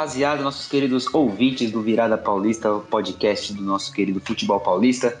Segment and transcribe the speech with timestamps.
[0.00, 5.20] rapaziada, nossos queridos ouvintes do Virada Paulista, o podcast do nosso querido Futebol Paulista.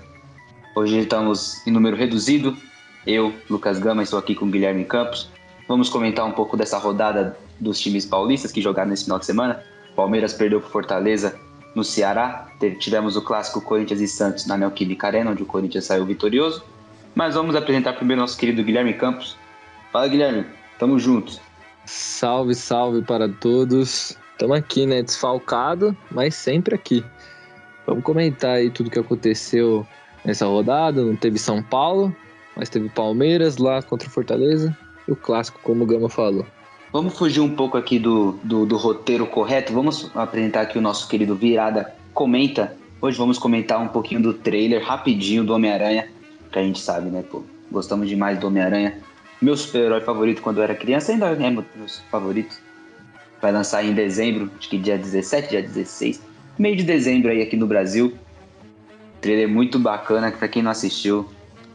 [0.74, 2.56] Hoje estamos em número reduzido.
[3.06, 5.28] Eu, Lucas Gama, estou aqui com o Guilherme Campos.
[5.68, 9.62] Vamos comentar um pouco dessa rodada dos times paulistas que jogaram nesse final de semana.
[9.94, 11.38] Palmeiras perdeu para Fortaleza
[11.74, 12.48] no Ceará.
[12.78, 16.64] Tivemos o clássico Corinthians e Santos na Neoquímica Arena, onde o Corinthians saiu vitorioso.
[17.14, 19.36] Mas vamos apresentar primeiro nosso querido Guilherme Campos.
[19.92, 20.46] Fala, Guilherme.
[20.78, 21.38] Tamo juntos.
[21.84, 24.16] Salve, salve para todos.
[24.40, 25.02] Estamos aqui, né?
[25.02, 27.04] Desfalcado, mas sempre aqui.
[27.86, 29.86] Vamos comentar aí tudo que aconteceu
[30.24, 31.04] nessa rodada.
[31.04, 32.16] Não teve São Paulo,
[32.56, 34.74] mas teve Palmeiras lá contra o Fortaleza
[35.06, 36.46] e o clássico, como o Gama falou.
[36.90, 39.74] Vamos fugir um pouco aqui do, do, do roteiro correto.
[39.74, 42.74] Vamos apresentar aqui o nosso querido Virada Comenta.
[42.98, 46.08] Hoje vamos comentar um pouquinho do trailer rapidinho do Homem-Aranha,
[46.50, 47.42] que a gente sabe, né, pô?
[47.70, 49.02] Gostamos demais do Homem-Aranha.
[49.42, 51.62] Meu super-herói favorito quando eu era criança ainda é meu
[52.10, 52.69] favorito.
[53.40, 56.20] Vai lançar em dezembro, acho que dia 17, dia 16.
[56.58, 58.12] Meio de dezembro aí aqui no Brasil.
[59.20, 61.28] Trailer muito bacana, que pra quem não assistiu,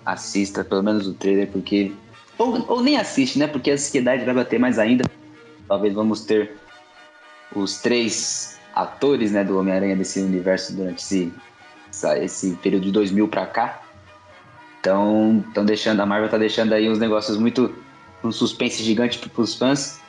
[0.06, 1.92] assista pelo menos o trailer, porque.
[2.38, 3.48] Ou, ou nem assiste, né?
[3.48, 5.06] Porque a ansiedade vai bater mais ainda.
[5.68, 6.52] Talvez vamos ter
[7.56, 11.34] os três atores né, do Homem-Aranha desse universo durante esse,
[12.22, 13.82] esse período de 2000 pra cá.
[14.80, 17.74] Então, estão deixando, a Marvel tá deixando aí uns negócios muito.
[18.24, 20.00] um suspense gigante pros fãs.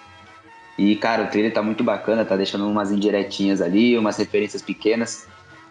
[0.79, 5.27] E, cara, o trailer tá muito bacana, tá deixando umas indiretinhas ali, umas referências pequenas.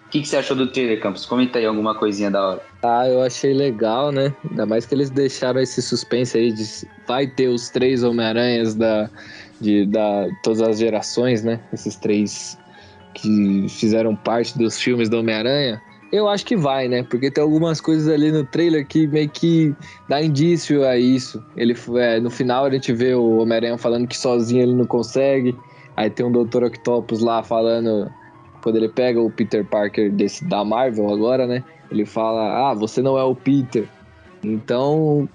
[0.08, 1.26] O que, que você achou do trailer, Campos?
[1.26, 2.62] Comenta aí alguma coisinha da hora.
[2.84, 4.34] Ah, eu achei legal, né?
[4.50, 6.64] Ainda mais que eles deixaram esse suspense aí de
[7.08, 9.10] vai ter os três Homem-Aranhas da,
[9.60, 11.60] de da, todas as gerações, né?
[11.74, 12.58] Esses três
[13.14, 15.82] que fizeram parte dos filmes do Homem-Aranha.
[16.16, 17.04] Eu acho que vai, né?
[17.04, 19.76] Porque tem algumas coisas ali no trailer que meio que
[20.08, 21.44] dá indício a isso.
[21.58, 25.54] Ele é, no final a gente vê o Homem-Aranha falando que sozinho ele não consegue.
[25.98, 26.64] Aí tem um Dr.
[26.64, 28.10] Octopus lá falando.
[28.62, 31.62] Quando ele pega o Peter Parker desse, da Marvel agora, né?
[31.92, 33.86] Ele fala: Ah, você não é o Peter.
[34.42, 35.28] Então.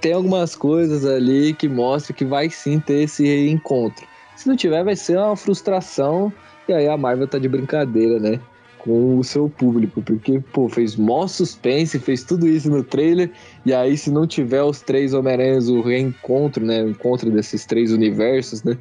[0.00, 4.06] Tem algumas coisas ali que mostram que vai sim ter esse reencontro.
[4.36, 6.32] Se não tiver, vai ser uma frustração.
[6.68, 8.40] E aí a Marvel tá de brincadeira, né?
[8.84, 13.30] Com o seu público, porque, pô, fez mó suspense, fez tudo isso no trailer,
[13.64, 17.92] e aí se não tiver os três Homem-Aranhas, o reencontro, né, o encontro desses três
[17.92, 18.78] universos, né,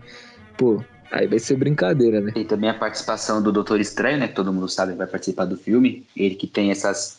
[0.58, 2.32] pô, aí vai ser brincadeira, né.
[2.36, 5.58] E também a participação do Doutor Estranho, né, que todo mundo sabe vai participar do
[5.58, 7.18] filme, ele que tem essas,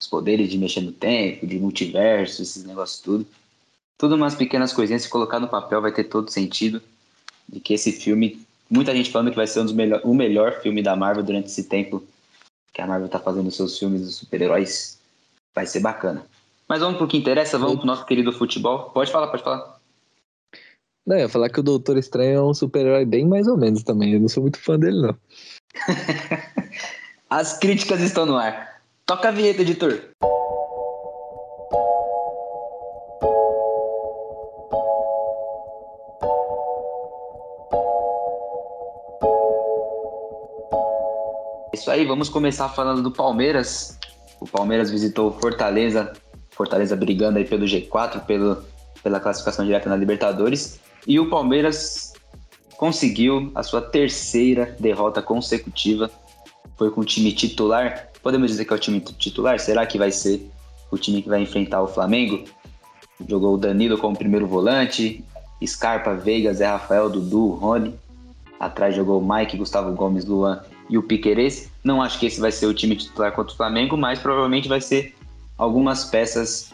[0.00, 3.26] os poderes de mexer no tempo, de multiverso, esses negócios tudo,
[3.98, 6.80] tudo umas pequenas coisinhas, se colocar no papel vai ter todo sentido,
[7.46, 10.62] de que esse filme, muita gente falando que vai ser um dos melhor, o melhor
[10.62, 12.02] filme da Marvel durante esse tempo
[12.74, 14.98] que a Marvel tá fazendo seus filmes dos super-heróis.
[15.54, 16.26] Vai ser bacana.
[16.68, 18.90] Mas vamos pro que interessa, vamos pro nosso querido futebol.
[18.90, 19.78] Pode falar, pode falar.
[21.06, 23.82] Não, eu ia falar que o Doutor Estranho é um super-herói bem mais ou menos
[23.82, 24.14] também.
[24.14, 25.16] Eu não sou muito fã dele, não.
[27.30, 28.82] As críticas estão no ar.
[29.06, 30.00] Toca a vinheta, editor.
[41.84, 43.98] Isso aí, vamos começar falando do Palmeiras.
[44.40, 46.14] O Palmeiras visitou Fortaleza,
[46.50, 48.64] Fortaleza brigando aí pelo G4, pelo,
[49.02, 50.80] pela classificação direta na Libertadores.
[51.06, 52.14] E o Palmeiras
[52.78, 56.10] conseguiu a sua terceira derrota consecutiva.
[56.78, 58.08] Foi com o time titular.
[58.22, 59.60] Podemos dizer que é o time titular?
[59.60, 60.40] Será que vai ser
[60.90, 62.44] o time que vai enfrentar o Flamengo?
[63.28, 65.22] Jogou o Danilo como primeiro volante,
[65.62, 67.94] Scarpa, Veiga, Zé Rafael, Dudu, Rony.
[68.58, 71.73] Atrás jogou o Mike, Gustavo Gomes, Luan e o Piqueires.
[71.84, 74.80] Não acho que esse vai ser o time titular contra o Flamengo, mas provavelmente vai
[74.80, 75.14] ser
[75.58, 76.72] algumas peças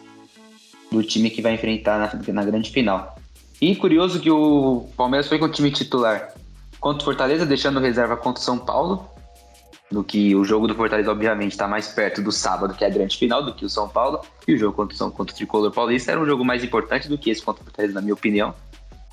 [0.89, 3.15] do time que vai enfrentar na, na grande final.
[3.61, 6.33] E curioso que o Palmeiras foi com o time titular
[6.79, 9.07] contra o Fortaleza, deixando reserva contra o São Paulo.
[9.91, 12.89] Do que o jogo do Fortaleza, obviamente, está mais perto do sábado, que é a
[12.89, 14.21] grande final, do que o São Paulo.
[14.47, 17.17] E o jogo contra o, contra o Tricolor Paulista era um jogo mais importante do
[17.17, 18.53] que esse contra o Fortaleza, na minha opinião.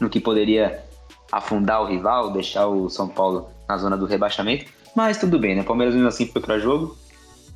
[0.00, 0.84] No que poderia
[1.32, 4.67] afundar o rival, deixar o São Paulo na zona do rebaixamento.
[4.94, 5.62] Mas tudo bem, né?
[5.62, 6.96] O Palmeiras mesmo assim foi para jogo.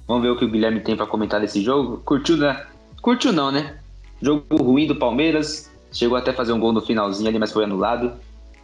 [0.06, 1.98] Vamos ver o que o Guilherme tem para comentar desse jogo.
[2.04, 2.66] Curtiu, né?
[3.00, 3.76] Curtiu não, né?
[4.20, 5.70] Jogo ruim do Palmeiras.
[5.92, 8.12] Chegou até a fazer um gol no finalzinho ali, mas foi anulado.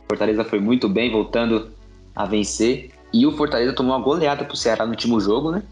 [0.09, 1.71] Fortaleza foi muito bem, voltando
[2.15, 2.91] a vencer.
[3.13, 5.63] E o Fortaleza tomou uma goleada pro Ceará no último jogo, né?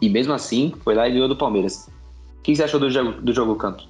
[0.00, 1.88] E mesmo assim, foi lá e ganhou do Palmeiras.
[2.38, 3.88] O que você achou do jogo, do jogo Campos?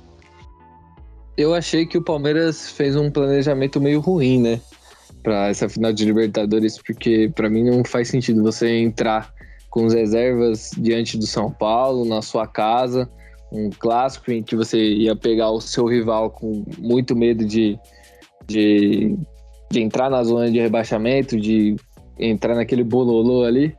[1.37, 4.61] Eu achei que o Palmeiras fez um planejamento meio ruim, né?
[5.23, 9.33] Para essa final de Libertadores, porque para mim não faz sentido você entrar
[9.69, 13.09] com as reservas diante do São Paulo, na sua casa,
[13.53, 17.79] um clássico em que você ia pegar o seu rival com muito medo de,
[18.47, 19.17] de,
[19.71, 21.77] de entrar na zona de rebaixamento, de
[22.19, 23.75] entrar naquele bololô ali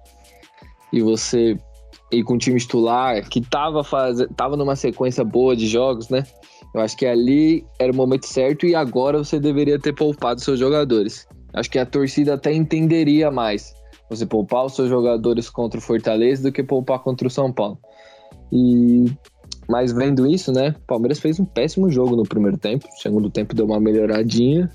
[0.92, 1.58] e você
[2.12, 4.20] ir com o time titular, que tava, faz...
[4.36, 6.24] tava numa sequência boa de jogos, né?
[6.74, 10.60] Eu acho que ali era o momento certo e agora você deveria ter poupado seus
[10.60, 11.28] jogadores.
[11.54, 13.74] Acho que a torcida até entenderia mais
[14.10, 17.78] você poupar os seus jogadores contra o Fortaleza do que poupar contra o São Paulo.
[18.52, 19.06] E
[19.68, 20.76] mas vendo isso, né?
[20.84, 22.86] O Palmeiras fez um péssimo jogo no primeiro tempo.
[22.88, 24.70] No segundo tempo deu uma melhoradinha,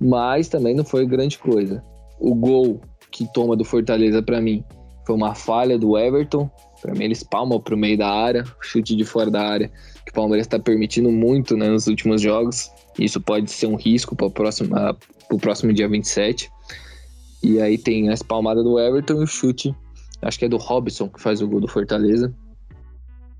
[0.00, 1.82] mas também não foi grande coisa.
[2.18, 2.80] O gol
[3.12, 4.64] que toma do Fortaleza para mim
[5.06, 6.50] foi uma falha do Everton.
[6.80, 9.70] Para mim eles palmam pro meio da área, chute de fora da área,
[10.04, 12.70] que o Palmeiras está permitindo muito né, nos últimos jogos.
[12.98, 14.70] Isso pode ser um risco para o próximo,
[15.40, 16.50] próximo dia 27.
[17.42, 19.74] E aí tem a espalmada do Everton e o chute,
[20.22, 22.34] acho que é do Robson que faz o gol do Fortaleza.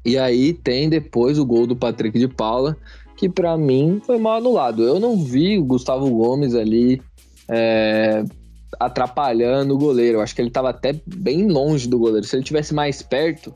[0.05, 2.77] E aí tem depois o gol do Patrick de Paula,
[3.17, 4.83] que para mim foi mal anulado.
[4.83, 7.03] Eu não vi o Gustavo Gomes ali
[7.49, 8.25] é,
[8.79, 10.19] atrapalhando o goleiro.
[10.19, 12.27] Eu acho que ele estava até bem longe do goleiro.
[12.27, 13.53] Se ele tivesse mais perto,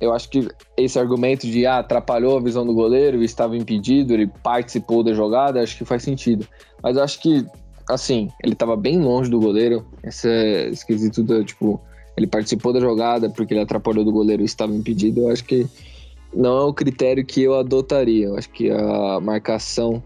[0.00, 4.26] eu acho que esse argumento de ah, atrapalhou a visão do goleiro estava impedido, ele
[4.42, 6.46] participou da jogada, acho que faz sentido.
[6.82, 7.46] Mas eu acho que,
[7.88, 9.86] assim, ele estava bem longe do goleiro.
[10.04, 10.28] Esse
[10.70, 11.80] esquisito, do, tipo,
[12.16, 15.66] ele participou da jogada porque ele atrapalhou do goleiro e estava impedido, eu acho que
[16.34, 18.26] não é o critério que eu adotaria.
[18.26, 20.02] Eu acho que a marcação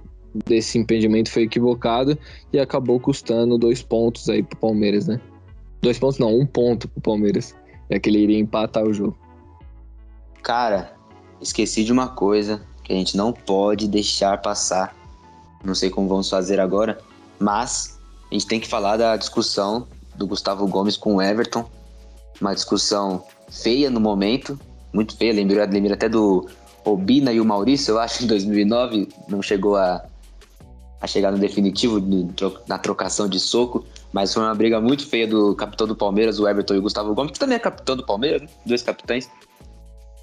[0.46, 2.18] desse impedimento foi equivocado
[2.52, 5.20] e acabou custando dois pontos aí pro Palmeiras, né?
[5.82, 7.54] Dois pontos não, um ponto pro Palmeiras.
[7.88, 9.18] É que ele iria empatar o jogo.
[10.42, 10.94] Cara,
[11.40, 14.94] esqueci de uma coisa que a gente não pode deixar passar.
[15.64, 16.98] Não sei como vamos fazer agora,
[17.38, 17.98] mas
[18.30, 21.68] a gente tem que falar da discussão do Gustavo Gomes com o Everton
[22.40, 24.58] uma discussão feia no momento,
[24.92, 25.32] muito feia.
[25.32, 26.48] Lembro, lembro até do
[26.84, 30.02] Obina e o Maurício, eu acho, em 2009, não chegou a,
[31.00, 31.98] a chegar no definitivo,
[32.68, 36.46] na trocação de soco, mas foi uma briga muito feia do capitão do Palmeiras, o
[36.46, 38.48] Everton e o Gustavo Gomes, que também é capitão do Palmeiras, né?
[38.66, 39.30] dois capitães.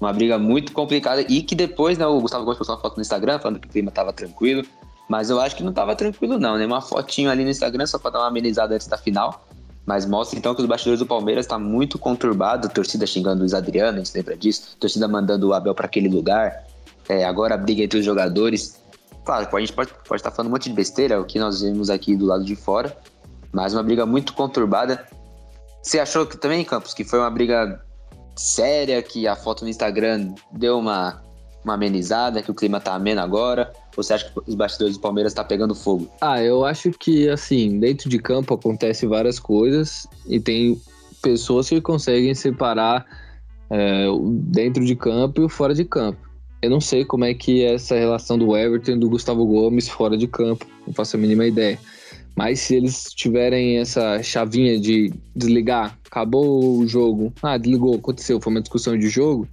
[0.00, 3.02] Uma briga muito complicada e que depois, né, o Gustavo Gomes postou uma foto no
[3.02, 4.62] Instagram falando que o clima estava tranquilo,
[5.08, 6.66] mas eu acho que não estava tranquilo não, né?
[6.66, 9.44] Uma fotinho ali no Instagram só para dar uma amenizada antes da final.
[9.84, 13.96] Mas mostra então que os bastidores do Palmeiras tá muito conturbado, torcida xingando o Adriano,
[13.96, 16.66] a gente lembra disso, torcida mandando o Abel para aquele lugar,
[17.08, 18.78] é, agora a briga entre os jogadores.
[19.28, 21.60] Claro, a gente pode, pode estar tá falando um monte de besteira, o que nós
[21.60, 22.96] vimos aqui do lado de fora,
[23.52, 25.06] mas uma briga muito conturbada.
[25.82, 27.78] Você achou que também, Campos, que foi uma briga
[28.34, 31.22] séria, que a foto no Instagram deu uma,
[31.62, 33.70] uma amenizada, que o clima tá ameno agora?
[33.98, 36.10] Ou você acha que os bastidores do Palmeiras tá pegando fogo?
[36.22, 40.80] Ah, eu acho que, assim, dentro de campo acontece várias coisas e tem
[41.20, 43.04] pessoas que conseguem separar
[43.68, 44.06] é,
[44.46, 46.27] dentro de campo e fora de campo.
[46.60, 49.88] Eu não sei como é que é essa relação do Everton e do Gustavo Gomes
[49.88, 51.78] fora de campo, não faço a mínima ideia.
[52.36, 58.52] Mas se eles tiverem essa chavinha de desligar, acabou o jogo, ah, desligou, aconteceu, foi
[58.52, 59.48] uma discussão de jogo,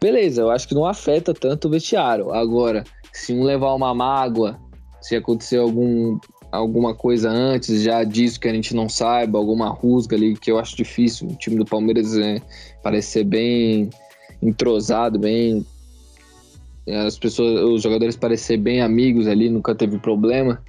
[0.00, 2.32] beleza, eu acho que não afeta tanto o vestiário.
[2.32, 4.58] Agora, se um levar uma mágoa,
[5.00, 6.18] se acontecer algum,
[6.52, 10.58] alguma coisa antes já disso que a gente não saiba, alguma rusga ali, que eu
[10.58, 11.28] acho difícil.
[11.28, 12.40] O time do Palmeiras é,
[12.82, 13.90] parece ser bem
[14.42, 15.64] entrosado, bem.
[17.06, 20.62] As pessoas, os jogadores parecem ser bem amigos ali, nunca teve problema.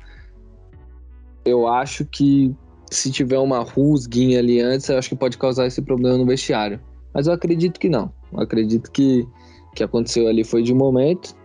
[1.46, 2.54] Eu acho que
[2.92, 6.80] se tiver uma rusguinha ali antes, eu acho que pode causar esse problema no vestiário.
[7.14, 8.12] Mas eu acredito que não.
[8.34, 9.28] Eu acredito que
[9.76, 11.36] que aconteceu ali foi de momento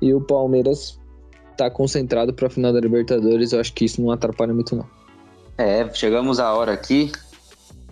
[0.00, 1.00] e o Palmeiras
[1.56, 3.52] tá concentrado para a final da Libertadores.
[3.52, 4.86] Eu acho que isso não atrapalha muito, não.
[5.56, 7.12] É, chegamos à hora aqui.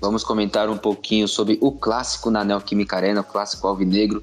[0.00, 4.23] Vamos comentar um pouquinho sobre o clássico na Neoquímica Arena, o clássico alvinegro,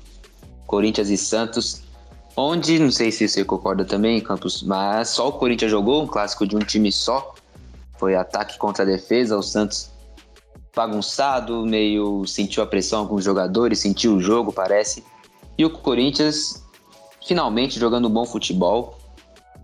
[0.70, 1.82] Corinthians e Santos.
[2.38, 6.46] Onde, não sei se você concorda também, Campos, mas só o Corinthians jogou um clássico
[6.48, 7.34] de um time só.
[7.98, 9.36] Foi ataque contra defesa.
[9.36, 9.90] O Santos
[10.74, 15.04] bagunçado, meio sentiu a pressão alguns jogadores, sentiu o jogo, parece.
[15.58, 16.64] E o Corinthians
[17.26, 18.98] finalmente jogando um bom futebol.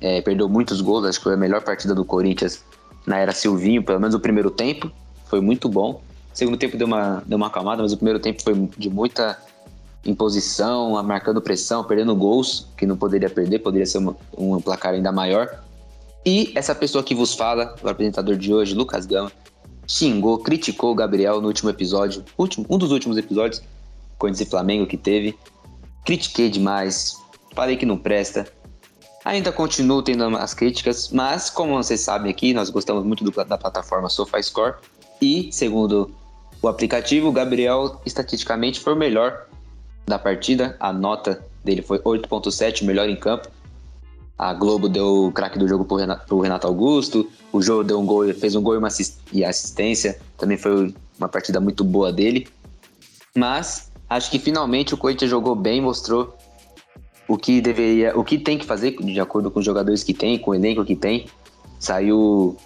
[0.01, 2.63] É, perdeu muitos gols, acho que foi a melhor partida do Corinthians
[3.05, 4.91] na era Silvinho, pelo menos o primeiro tempo.
[5.25, 6.01] Foi muito bom.
[6.33, 9.37] O segundo tempo deu uma, deu uma acalmada, mas o primeiro tempo foi de muita
[10.05, 13.99] imposição, marcando pressão, perdendo gols, que não poderia perder, poderia ser
[14.37, 15.63] um placar ainda maior.
[16.25, 19.31] E essa pessoa que vos fala, o apresentador de hoje, Lucas Gama,
[19.87, 23.61] xingou, criticou o Gabriel no último episódio, último, um dos últimos episódios,
[24.17, 25.37] Corinthians e Flamengo que teve.
[26.03, 27.17] Critiquei demais,
[27.53, 28.47] falei que não presta.
[29.23, 33.57] Ainda continuo tendo as críticas, mas como vocês sabem aqui, nós gostamos muito do, da
[33.57, 34.75] plataforma SofaScore
[35.21, 36.13] e, segundo
[36.61, 39.47] o aplicativo, o Gabriel estatisticamente foi o melhor
[40.05, 40.75] da partida.
[40.79, 43.49] A nota dele foi 8.7, melhor em campo.
[44.37, 47.29] A Globo deu o craque do jogo pro Renato, Renato Augusto.
[47.51, 50.19] O Jô deu um gol, fez um gol e uma assistência.
[50.37, 52.47] Também foi uma partida muito boa dele.
[53.35, 56.35] Mas acho que finalmente o Corinthians jogou bem, mostrou
[57.27, 60.37] o que deveria, o que tem que fazer de acordo com os jogadores que tem,
[60.37, 61.27] com o elenco que tem.
[61.79, 62.57] Saiu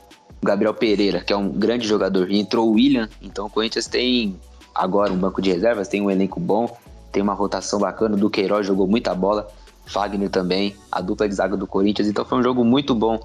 [0.41, 3.07] Gabriel Pereira, que é um grande jogador, e entrou o William.
[3.21, 4.35] Então o Corinthians tem
[4.73, 6.77] agora um banco de reservas, tem um elenco bom,
[7.11, 8.15] tem uma rotação bacana.
[8.15, 9.47] O Duqueiroz jogou muita bola.
[9.85, 12.07] Fagner também, a dupla de zaga do Corinthians.
[12.07, 13.19] Então foi um jogo muito bom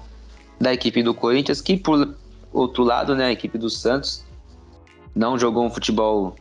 [0.59, 2.15] da equipe do Corinthians, que por
[2.51, 4.23] outro lado, né, a equipe do Santos
[5.15, 6.35] não jogou um futebol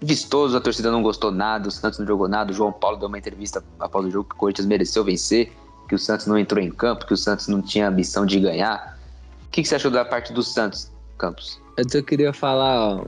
[0.00, 2.52] vistoso, a torcida não gostou nada, o Santos não jogou nada.
[2.52, 5.52] O João Paulo deu uma entrevista após o jogo que o Corinthians mereceu vencer,
[5.88, 8.98] que o Santos não entrou em campo, que o Santos não tinha ambição de ganhar.
[9.46, 11.60] O que, que você achou da parte do Santos, Campos?
[11.76, 13.04] Eu queria falar, ó,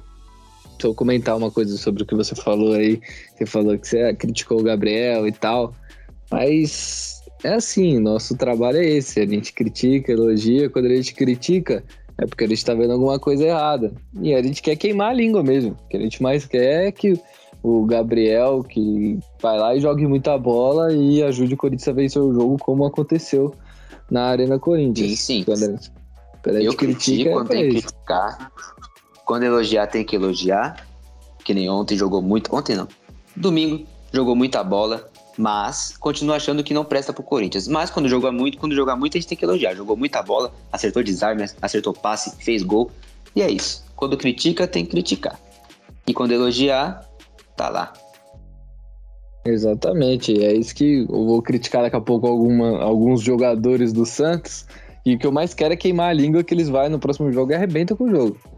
[0.87, 3.00] eu comentar uma coisa sobre o que você falou aí.
[3.37, 5.75] Você falou que você criticou o Gabriel e tal.
[6.30, 9.20] Mas é assim, nosso trabalho é esse.
[9.20, 10.68] A gente critica, elogia.
[10.68, 11.85] Quando a gente critica,
[12.18, 13.92] é porque a gente tá vendo alguma coisa errada.
[14.20, 15.73] E a gente quer queimar a língua mesmo.
[15.73, 17.20] O que a gente mais quer é que
[17.62, 22.23] o Gabriel, que vai lá e jogue muita bola e ajude o Corinthians a vencer
[22.23, 23.54] o jogo, como aconteceu
[24.11, 25.18] na Arena Corinthians.
[25.20, 25.44] Sim, sim.
[25.44, 25.92] Quando a gente,
[26.42, 28.52] quando a gente Eu critico critica, quando é tem que criticar.
[29.28, 30.88] Quando elogiar, tem que elogiar.
[31.44, 32.56] Que nem ontem jogou muito.
[32.56, 32.88] Ontem não.
[33.37, 35.06] Domingo jogou muita bola.
[35.37, 37.68] Mas continua achando que não presta pro Corinthians.
[37.68, 39.75] Mas quando joga muito, quando jogar muito, a gente tem que elogiar.
[39.75, 42.90] Jogou muita bola, acertou desarme, acertou passe, fez gol.
[43.37, 43.85] E é isso.
[43.94, 45.38] Quando critica, tem que criticar.
[46.06, 47.06] E quando elogiar,
[47.54, 47.92] tá lá.
[49.44, 54.66] Exatamente, é isso que eu vou criticar daqui a pouco alguma, alguns jogadores do Santos.
[55.04, 57.30] E o que eu mais quero é queimar a língua que eles vão no próximo
[57.30, 58.57] jogo e arrebentam com o jogo.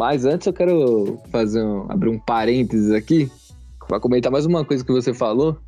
[0.00, 3.30] Mas antes eu quero fazer um, abrir um parênteses aqui
[3.86, 5.58] para comentar mais uma coisa que você falou,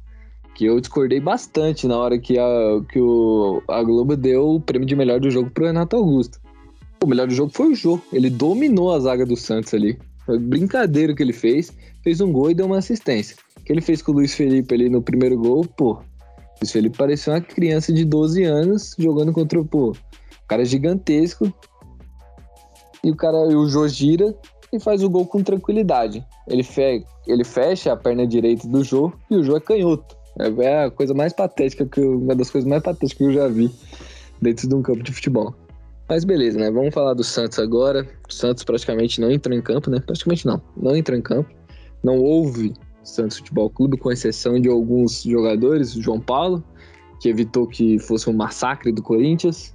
[0.54, 4.88] que eu discordei bastante na hora que a, que o, a Globo deu o prêmio
[4.88, 6.40] de melhor do jogo pro Renato Augusto.
[7.04, 8.00] O melhor do jogo foi o Jô.
[8.10, 9.98] Ele dominou a zaga do Santos ali.
[10.24, 11.70] Foi brincadeira que ele fez.
[12.02, 13.36] Fez um gol e deu uma assistência.
[13.60, 15.98] O que ele fez com o Luiz Felipe ali no primeiro gol, pô.
[16.58, 21.52] Luiz Felipe parecia uma criança de 12 anos jogando contra o, pô, um cara gigantesco.
[23.04, 24.34] E o cara, o Jô gira
[24.72, 26.24] e faz o gol com tranquilidade.
[26.48, 30.16] Ele, fe, ele fecha a perna direita do Jô e o Jô é canhoto.
[30.38, 33.48] É a coisa mais patética, que eu, uma das coisas mais patéticas que eu já
[33.48, 33.70] vi
[34.40, 35.54] dentro de um campo de futebol.
[36.08, 36.70] Mas beleza, né?
[36.70, 38.06] Vamos falar do Santos agora.
[38.28, 40.00] O Santos praticamente não entrou em campo, né?
[40.00, 40.60] Praticamente não.
[40.76, 41.50] Não entrou em campo.
[42.02, 45.94] Não houve Santos Futebol Clube, com exceção de alguns jogadores.
[45.94, 46.62] O João Paulo,
[47.20, 49.74] que evitou que fosse um massacre do Corinthians.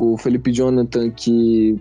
[0.00, 1.78] O Felipe Jonathan, que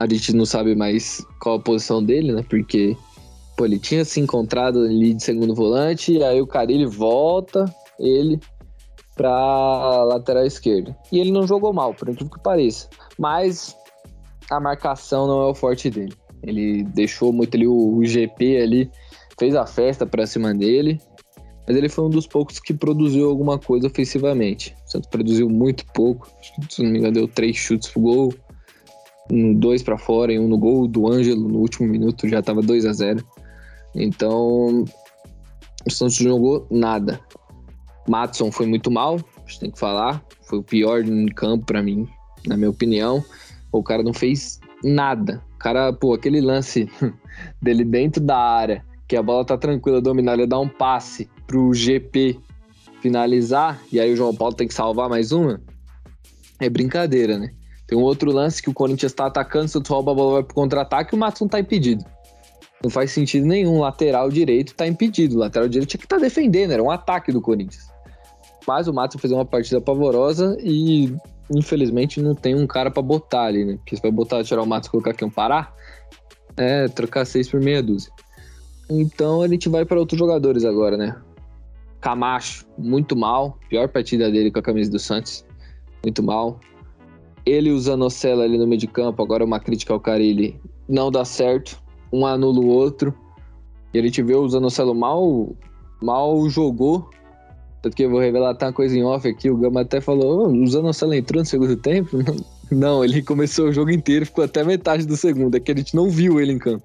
[0.00, 2.42] a gente não sabe mais qual a posição dele, né?
[2.48, 2.96] Porque
[3.54, 7.66] pô, ele tinha se encontrado ali de segundo volante, e aí o Carilli volta
[7.98, 8.40] ele
[9.14, 10.96] para lateral esquerdo.
[11.12, 12.88] E ele não jogou mal, por incrível que pareça.
[13.18, 13.76] Mas
[14.50, 16.14] a marcação não é o forte dele.
[16.42, 18.90] Ele deixou muito ali o, o GP ali,
[19.38, 20.98] fez a festa para cima dele.
[21.68, 24.74] Mas ele foi um dos poucos que produziu alguma coisa ofensivamente.
[24.86, 26.26] O Santos produziu muito pouco.
[26.70, 28.34] Se não me engano, deu três chutes pro gol.
[29.30, 32.28] Um, dois para fora e um no gol do Ângelo no último minuto.
[32.28, 33.24] Já tava 2 a 0
[33.94, 34.84] Então,
[35.86, 37.20] o Santos jogou nada.
[38.08, 40.24] Matson foi muito mal, a gente tem que falar.
[40.42, 42.08] Foi o pior em campo para mim,
[42.46, 43.24] na minha opinião.
[43.70, 45.42] O cara não fez nada.
[45.54, 46.90] O cara, pô, aquele lance
[47.62, 51.72] dele dentro da área, que a bola tá tranquila, dominar, ele dá um passe pro
[51.72, 52.38] GP
[53.00, 55.60] finalizar, e aí o João Paulo tem que salvar mais uma.
[56.58, 57.52] É brincadeira, né?
[57.90, 60.42] Tem um outro lance que o Corinthians tá atacando, o Santos rouba a bola, vai
[60.44, 62.04] pro contra-ataque o Matson tá impedido.
[62.84, 63.80] Não faz sentido nenhum.
[63.80, 65.36] Lateral direito tá impedido.
[65.36, 67.88] Lateral direito tinha que estar tá defendendo, era um ataque do Corinthians.
[68.64, 71.12] Mas o Matos fez uma partida pavorosa e
[71.50, 73.74] infelizmente não tem um cara para botar ali, né?
[73.78, 75.74] Porque se vai botar, tirar o Matos e colocar aqui um Pará,
[76.56, 78.12] é trocar seis por meia dúzia.
[78.88, 81.20] Então a gente vai para outros jogadores agora, né?
[82.00, 83.58] Camacho, muito mal.
[83.68, 85.44] Pior partida dele com a camisa do Santos.
[86.04, 86.60] Muito mal.
[87.46, 91.10] Ele usando o Zanocelo ali no meio de campo, agora uma crítica ao Carilli, não
[91.10, 91.80] dá certo
[92.12, 93.14] um anula o outro.
[93.92, 95.54] E a gente vê o Zanocelo mal,
[96.02, 97.08] mal jogou.
[97.82, 99.50] Tanto que eu vou revelar até uma coisa em off aqui.
[99.50, 102.18] O Gama até falou: oh, o Zanocelo entrou no segundo tempo?
[102.70, 105.56] Não, ele começou o jogo inteiro, ficou até metade do segundo.
[105.56, 106.84] É que a gente não viu ele em campo.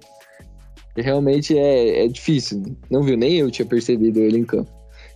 [0.98, 2.76] E realmente é, é difícil.
[2.90, 4.72] Não viu, nem eu tinha percebido ele em campo.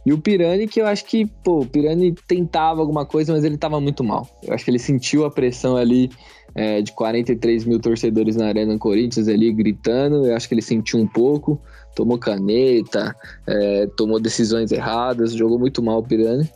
[0.06, 3.58] E o Pirani, que eu acho que, pô, o Pirani tentava alguma coisa, mas ele
[3.58, 4.27] tava muito mal.
[4.44, 6.10] Eu acho que ele sentiu a pressão ali
[6.56, 10.25] é, de 43 mil torcedores na Arena Corinthians ali gritando.
[10.25, 11.62] Eu acho que ele sentiu um pouco,
[11.96, 13.15] tomou caneta,
[13.46, 16.50] é, tomou decisões erradas, jogou muito mal o Pirani.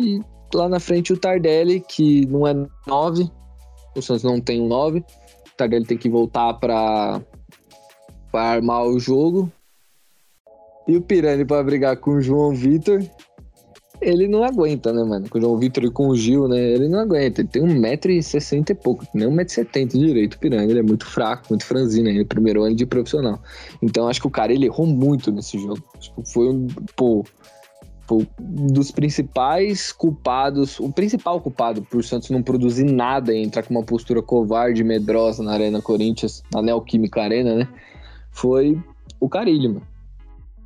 [0.00, 0.20] E
[0.54, 2.54] lá na frente o Tardelli, que não é
[2.86, 3.30] 9.
[3.96, 5.00] O Santos não tem um 9.
[5.00, 5.04] O
[5.56, 7.20] Tardelli tem que voltar para
[8.32, 9.50] armar o jogo.
[10.86, 13.02] E o Pirani para brigar com o João Vitor.
[14.00, 15.28] Ele não aguenta, né, mano?
[15.30, 16.58] Com o João Vitor e com o Gil, né?
[16.58, 17.40] Ele não aguenta.
[17.40, 20.70] Ele tem 1,60m e pouco, nem 1,70m direito, o Pirani.
[20.70, 23.40] Ele é muito fraco, muito franzino ainda, primeiro ano de profissional.
[23.80, 25.82] Então acho que o cara ele errou muito nesse jogo.
[26.32, 26.66] Foi um.
[26.96, 27.24] Pô,
[28.38, 33.82] dos principais culpados, o principal culpado por Santos não produzir nada e entrar com uma
[33.82, 37.68] postura covarde medrosa na Arena Corinthians, na Neoquímica Arena, né?
[38.30, 38.78] Foi
[39.18, 39.93] o Carilho, mano.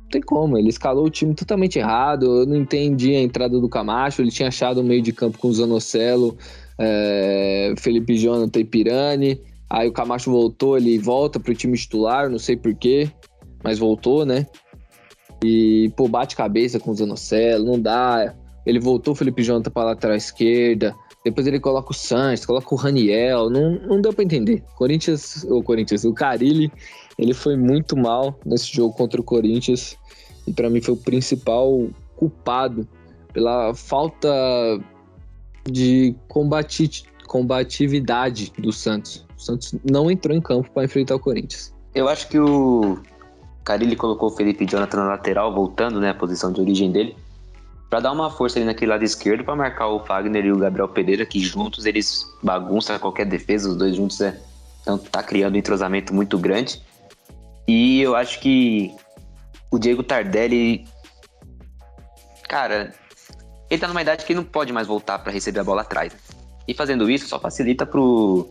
[0.09, 2.41] Tem como, ele escalou o time totalmente errado.
[2.41, 4.21] Eu não entendi a entrada do Camacho.
[4.21, 6.37] Ele tinha achado o meio de campo com o Zanocelo,
[6.77, 9.41] é, Felipe Jonathan e Pirani.
[9.69, 13.09] Aí o Camacho voltou, ele volta pro time titular, não sei porquê,
[13.63, 14.47] mas voltou, né?
[15.43, 18.33] E, pô, bate cabeça com o Zanocelo, não dá.
[18.65, 20.95] Ele voltou o Felipe Jonathan pra lateral esquerda.
[21.23, 23.49] Depois ele coloca o Sanches, coloca o Raniel.
[23.49, 24.63] Não, não deu pra entender.
[24.75, 26.71] Corinthians, o Corinthians, o Carilli,
[27.19, 29.97] ele foi muito mal nesse jogo contra o Corinthians.
[30.47, 32.87] E para mim foi o principal culpado
[33.33, 34.29] pela falta
[35.69, 39.25] de combati combatividade do Santos.
[39.37, 41.75] O Santos não entrou em campo para enfrentar o Corinthians.
[41.93, 42.97] Eu acho que o
[43.63, 47.15] Carilli colocou o Felipe Jonathan na lateral, voltando, né, a posição de origem dele,
[47.87, 50.87] para dar uma força ali naquele lado esquerdo para marcar o Fagner e o Gabriel
[50.87, 54.41] Pereira, que juntos eles bagunçam qualquer defesa, os dois juntos é,
[54.81, 56.81] então tá criando um entrosamento muito grande.
[57.69, 58.95] E eu acho que
[59.69, 60.87] o Diego Tardelli,
[62.47, 62.91] cara,
[63.69, 66.11] ele tá numa idade que ele não pode mais voltar para receber a bola atrás.
[66.67, 68.49] E fazendo isso só facilita pro,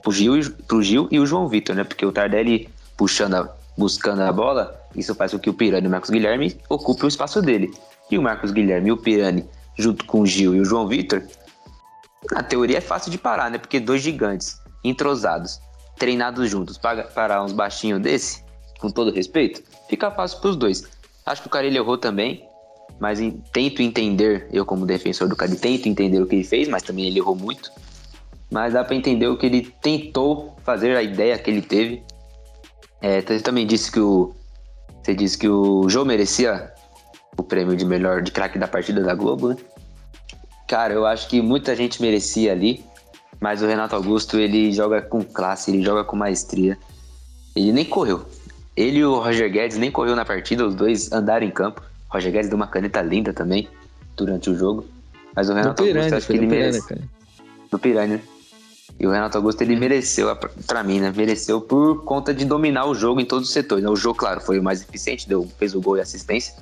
[0.00, 0.34] pro, Gil,
[0.68, 1.82] pro Gil e o João Vitor, né?
[1.82, 5.88] Porque o Tardelli puxando a, buscando a bola, isso faz com que o Pirani e
[5.88, 7.74] o Marcos Guilherme ocupem o espaço dele.
[8.12, 9.44] E o Marcos Guilherme e o Pirani,
[9.76, 11.20] junto com o Gil e o João Vitor,
[12.30, 13.58] na teoria é fácil de parar, né?
[13.58, 15.60] Porque dois gigantes, entrosados,
[15.98, 18.51] treinados juntos, para parar uns baixinhos desse,
[18.82, 20.84] com todo respeito, fica fácil para os dois.
[21.24, 22.44] Acho que o cara ele errou também,
[22.98, 26.68] mas em, tento entender, eu como defensor do cara, tento entender o que ele fez,
[26.68, 27.70] mas também ele errou muito.
[28.50, 32.02] Mas dá para entender o que ele tentou fazer, a ideia que ele teve.
[33.00, 34.34] É, você também disse que o
[35.02, 36.72] você disse que o João merecia
[37.36, 39.56] o prêmio de melhor de craque da partida da Globo, né?
[40.68, 42.84] Cara, eu acho que muita gente merecia ali,
[43.40, 46.78] mas o Renato Augusto ele joga com classe, ele joga com maestria.
[47.56, 48.24] Ele nem correu.
[48.76, 51.82] Ele e o Roger Guedes nem correu na partida, os dois andaram em campo.
[52.10, 53.68] O Roger Guedes deu uma caneta linda também
[54.16, 54.86] durante o jogo.
[55.34, 56.86] Mas o Renato Augusto acho que ele merece.
[56.86, 57.08] Piranha,
[57.70, 58.22] do Piranha.
[58.98, 60.34] E o Renato Augusto ele mereceu,
[60.66, 61.12] para mim, né?
[61.14, 63.82] Mereceu por conta de dominar o jogo em todos os setores.
[63.82, 63.90] Né?
[63.90, 66.54] O jogo, claro, foi o mais eficiente, deu, fez o gol e assistência.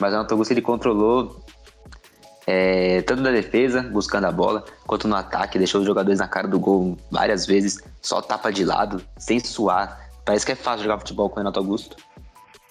[0.00, 1.44] Mas o Renato Augusto ele controlou
[2.46, 6.46] é, tanto na defesa, buscando a bola, quanto no ataque, deixou os jogadores na cara
[6.46, 10.05] do gol várias vezes, só tapa de lado, sem suar.
[10.26, 11.96] Parece que é fácil jogar futebol com o Renato Augusto.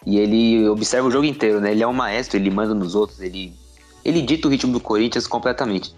[0.05, 1.71] E ele observa o jogo inteiro, né?
[1.71, 3.53] Ele é um maestro, ele manda nos outros, ele,
[4.03, 5.95] ele dita o ritmo do Corinthians completamente.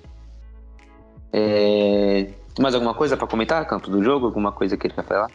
[1.34, 2.30] É...
[2.54, 4.28] Tem mais alguma coisa para comentar, Campo, do jogo?
[4.28, 5.30] Alguma coisa que ele quer falar?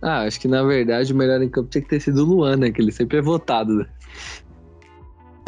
[0.00, 2.56] Ah, acho que na verdade o melhor em campo tinha que ter sido o Luan,
[2.56, 2.70] né?
[2.70, 3.74] Que ele sempre é votado.
[3.74, 3.86] Né?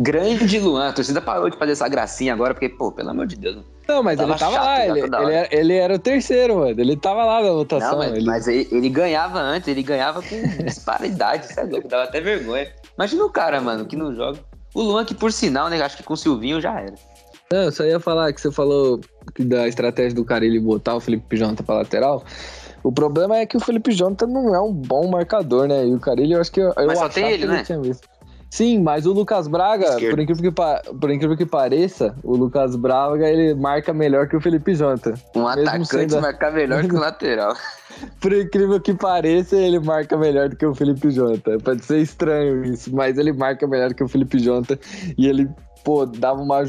[0.03, 0.88] Grande Luan.
[0.88, 3.65] A torcida parou de fazer essa gracinha agora, porque, pô, pelo amor de Deus.
[3.88, 6.81] Não, mas tava ele tava lá, ele, ele era, ele, era, o terceiro, mano.
[6.81, 7.93] Ele tava lá na votação.
[7.93, 8.25] Não, mas, ele...
[8.25, 12.69] mas ele, ele, ganhava antes, ele ganhava com disparidade, isso é louco, dava até vergonha.
[12.97, 14.38] Imagina o cara, mano, que não joga.
[14.75, 16.95] O Luan, que por sinal, né, acho que com o Silvinho já era.
[17.53, 19.01] Não, eu só ia falar que você falou
[19.38, 22.25] da estratégia do cara ele botar o Felipe Jonathan pra lateral.
[22.83, 25.87] O problema é que o Felipe Jonathan não é um bom marcador, né?
[25.87, 27.62] E o Carilli, eu acho que eu, Mas só tem ele, né?
[28.53, 33.27] Sim, mas o Lucas Braga, por incrível, que, por incrível que pareça, o Lucas Braga
[33.27, 35.15] ele marca melhor que o Felipe Jonathan.
[35.35, 36.21] Um atacante sendo...
[36.21, 37.57] marca melhor que o lateral.
[38.21, 41.57] por incrível que pareça, ele marca melhor do que o Felipe Jonathan.
[41.61, 44.77] Pode ser estranho isso, mas ele marca melhor que o Felipe Jonathan
[45.17, 45.49] e ele,
[45.83, 46.62] pô, dava uma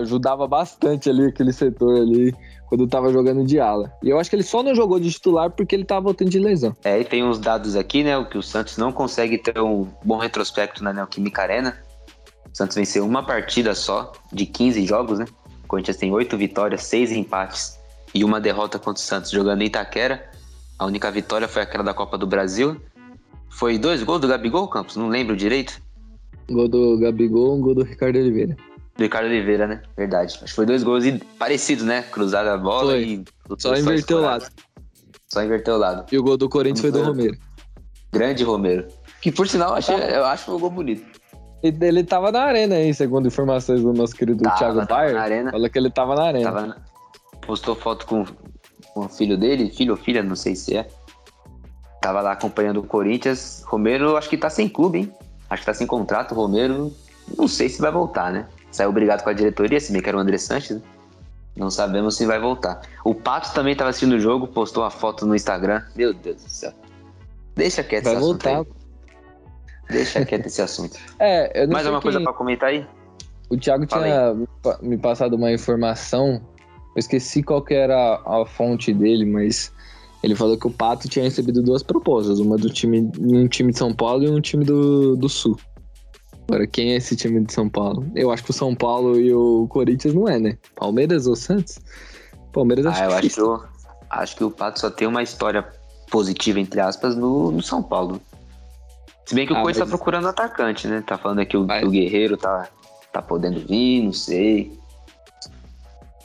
[0.00, 2.34] ajudava bastante ali aquele setor ali
[2.66, 3.92] quando tava jogando de ala.
[4.02, 6.38] E eu acho que ele só não jogou de titular porque ele tava voltando de
[6.38, 6.76] lesão.
[6.84, 8.16] É, e tem uns dados aqui, né?
[8.18, 11.76] O que o Santos não consegue ter um bom retrospecto na Neoquímica Arena.
[12.52, 15.26] O Santos venceu uma partida só de 15 jogos, né?
[15.64, 17.76] O Corinthians tem 8 vitórias, 6 empates
[18.16, 20.30] e uma derrota contra o Santos jogando em Itaquera.
[20.78, 22.80] A única vitória foi aquela da Copa do Brasil.
[23.50, 24.96] Foi dois gols do Gabigol, Campos?
[24.96, 25.80] Não lembro direito.
[26.48, 28.56] Gol do Gabigol, um gol do Ricardo Oliveira.
[28.96, 29.82] Do Ricardo Oliveira, né?
[29.96, 30.34] Verdade.
[30.36, 31.04] Acho que foi dois gols
[31.38, 32.02] parecidos, né?
[32.02, 33.02] Cruzada a bola foi.
[33.02, 33.24] e.
[33.58, 34.46] Só inverteu o lado.
[35.28, 36.06] Só inverteu o lado.
[36.10, 37.36] E o gol do Corinthians foi do Romero.
[38.12, 38.86] Grande Romero.
[39.20, 41.04] Que por sinal eu, achei, eu acho um gol bonito.
[41.62, 45.50] Ele tava na arena aí, segundo informações do nosso querido Tava, Thiago tava na arena.
[45.50, 46.44] Falou que ele tava na arena.
[46.52, 46.76] Tava na-
[47.46, 48.24] Postou foto com,
[48.94, 50.86] com o filho dele, filho ou filha, não sei se é.
[52.00, 53.62] Tava lá acompanhando o Corinthians.
[53.66, 55.12] Romero, acho que tá sem clube, hein?
[55.50, 56.34] Acho que tá sem contrato.
[56.34, 56.92] Romero,
[57.36, 58.46] não sei se vai voltar, né?
[58.76, 60.76] Saiu obrigado com a diretoria, se bem que era o André Sanches.
[60.76, 60.82] né?
[61.56, 62.82] Não sabemos se vai voltar.
[63.02, 65.82] O Pato também tava assistindo o jogo, postou uma foto no Instagram.
[65.96, 66.72] Meu Deus do céu.
[67.54, 68.60] Deixa quieto Vai esse assunto voltar.
[68.60, 68.66] aí.
[69.88, 70.98] Deixa quieto esse assunto.
[71.18, 72.86] É, eu não Mais sei alguma coisa pra comentar aí?
[73.48, 76.42] O Thiago Fala tinha me passado uma informação,
[76.94, 79.72] eu esqueci qual que era a fonte dele, mas
[80.22, 83.78] ele falou que o Pato tinha recebido duas propostas, uma do time, um time de
[83.78, 85.56] São Paulo e um time do, do Sul.
[86.48, 88.06] Agora, quem é esse time de São Paulo?
[88.14, 90.56] Eu acho que o São Paulo e o Corinthians não é, né?
[90.76, 91.78] Palmeiras ou Santos?
[92.52, 93.64] Palmeiras acho Ah, eu acho que, eu,
[94.10, 95.66] acho que o Pato só tem uma história
[96.10, 98.20] positiva, entre aspas, no, no São Paulo.
[99.26, 101.02] Se bem que o Ah, Coisa mas- tá procurando atacante, né?
[101.04, 102.68] Tá falando aqui o, Mas- que o Guerreiro tá,
[103.12, 104.72] tá podendo vir, não sei.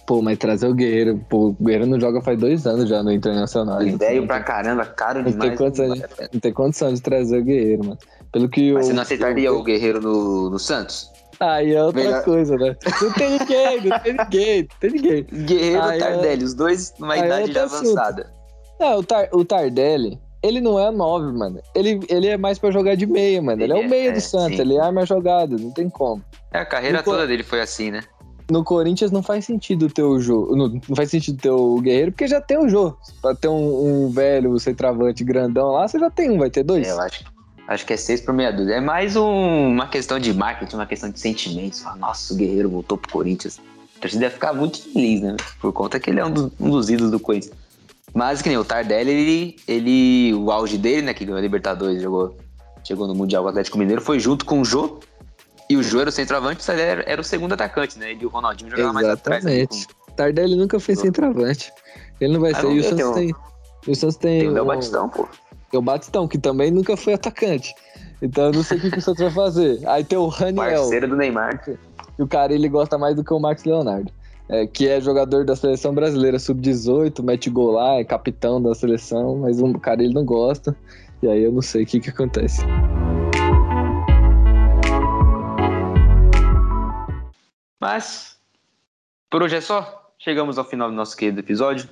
[0.06, 3.12] Pô, mas trazer o Guerreiro, pô, o Guerreiro não joga faz dois anos já no
[3.12, 3.80] Internacional.
[3.80, 5.58] Velho Não pra tem- caramba, caro Não tem demais.
[5.58, 6.06] condição não de-.
[6.34, 7.98] Não tem condição de trazer o Guerreiro, mano.
[8.32, 8.88] Pelo que Mas o.
[8.88, 11.10] você não aceitaria o Guerreiro no, no Santos?
[11.40, 12.76] Aí é outra Melhor- coisa, né?
[13.02, 15.24] Não tem ninguém, não tem ninguém, não tem ninguém.
[15.24, 17.98] Guerreiro ou é- Tardelli, os dois numa é idade outro já assunto.
[18.00, 18.34] avançada.
[18.80, 21.60] Não, o, Tar, o Tardelli, ele não é 9, mano.
[21.76, 23.62] Ele, ele é mais pra jogar de meia, mano.
[23.62, 24.62] Ele, é Ele o meia é, do Santos, sim.
[24.62, 26.24] ele arma a jogada, não tem como.
[26.54, 28.02] É, a carreira No toda dele foi assim, né?
[28.52, 30.54] No Corinthians não faz sentido ter o Jô.
[30.56, 32.94] Não, não faz sentido ter o Guerreiro, porque já tem o Jô.
[33.22, 36.86] Pra ter um, um velho centroavante grandão lá, você já tem um, vai ter dois.
[36.88, 37.24] É, eu acho,
[37.68, 38.76] acho que é 6 por meia dúzia.
[38.76, 41.80] É mais um- uma questão de marketing, uma questão de sentimentos.
[41.82, 43.60] Fala, Nossa, o Guerreiro voltou pro Corinthians.
[43.98, 45.36] A torcida ia ficar muito feliz, né?
[45.60, 47.54] Por conta que ele é um, dos- um dos ídolos do Corinthians.
[48.14, 50.34] Mas que nem o Tardelli, ele, ele.
[50.34, 51.14] O auge dele, né?
[51.14, 52.36] Que ganhou a Libertadores, jogou,
[52.84, 55.00] chegou no Mundial com o Atlético Mineiro, foi junto com o Jô.
[55.70, 58.12] E o Jô era o centroavante, ele era, era o segundo atacante, né?
[58.12, 59.44] Ele e o Ronaldinho jogavam mais atrás.
[59.46, 59.60] né?
[59.60, 59.88] Exatamente.
[60.18, 61.72] Tardelli nunca foi centroavante.
[62.20, 62.72] Ele não vai Ah, ser.
[62.74, 63.36] E o Santos tem tem.
[63.88, 64.40] E o Santos tem.
[64.42, 65.30] Tem o um- Batistão, pô.
[65.72, 67.74] Tem o Batistão, que também nunca foi atacante.
[68.22, 69.80] Então eu não sei o que, que o Santos vai fazer.
[69.88, 70.82] Aí tem o Raniel.
[70.82, 71.64] Parceiro do Neymar.
[72.20, 74.12] E o cara ele gosta mais do que o Marcos Leonardo.
[74.52, 79.38] é, que é jogador da seleção brasileira sub-18, mete gol lá, é capitão da seleção,
[79.38, 80.76] mas o cara ele não gosta.
[81.24, 82.62] E aí eu não sei o que, que acontece.
[87.80, 88.38] Mas,
[89.30, 90.12] por hoje é só.
[90.20, 91.90] Chegamos ao final do nosso querido episódio.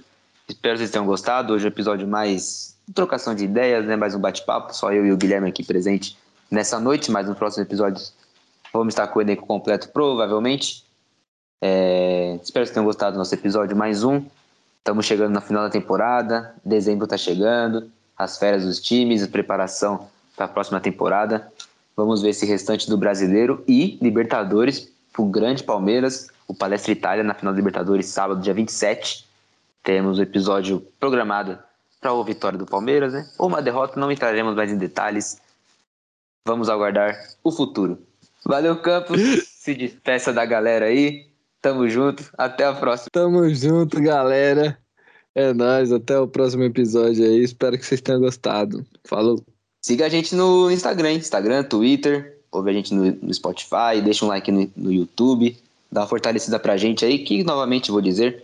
[0.49, 1.53] Espero que vocês tenham gostado.
[1.53, 3.95] Hoje é um episódio mais trocação de ideias, né?
[3.95, 4.75] Mais um bate-papo.
[4.75, 6.17] Só eu e o Guilherme aqui presente
[6.49, 7.11] nessa noite.
[7.11, 8.11] Mas nos próximos episódios
[8.73, 10.83] vamos estar com o elenco completo, provavelmente.
[11.61, 14.25] É, Espero que tenham gostado do nosso episódio mais um.
[14.79, 16.55] Estamos chegando na final da temporada.
[16.65, 17.87] Dezembro está chegando.
[18.17, 21.47] As férias dos times, a preparação para a próxima temporada.
[21.95, 27.35] Vamos ver esse restante do brasileiro e Libertadores pro grande Palmeiras, o Palestra Itália na
[27.35, 29.28] final da Libertadores, sábado, dia 27.
[29.83, 31.57] Temos o episódio programado
[31.99, 33.29] para a vitória do Palmeiras, né?
[33.37, 35.39] Ou uma derrota, não entraremos mais em detalhes.
[36.45, 37.99] Vamos aguardar o futuro.
[38.45, 39.19] Valeu, Campos.
[39.59, 41.27] Se despeça da galera aí.
[41.61, 42.29] Tamo junto.
[42.37, 43.09] Até a próxima.
[43.11, 44.77] Tamo junto, galera.
[45.35, 47.43] É nóis, até o próximo episódio aí.
[47.43, 48.85] Espero que vocês tenham gostado.
[49.03, 49.43] Falou.
[49.81, 52.39] Siga a gente no Instagram, Instagram, Twitter.
[52.51, 54.01] Ouve a gente no, no Spotify.
[54.03, 55.55] Deixa um like no, no YouTube.
[55.91, 58.43] Dá uma fortalecida pra gente aí, que novamente vou dizer,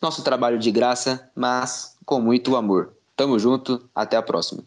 [0.00, 2.92] nosso trabalho de graça, mas com muito amor.
[3.16, 4.62] Tamo junto, até a próxima.